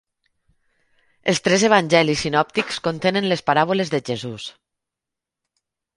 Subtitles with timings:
[1.33, 4.51] Els tres evangelis sinòptics contenen les paràboles de Jesús.